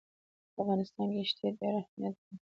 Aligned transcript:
په 0.53 0.57
افغانستان 0.63 1.07
کې 1.13 1.27
ښتې 1.29 1.47
ډېر 1.59 1.73
اهمیت 1.81 2.15
لري. 2.23 2.35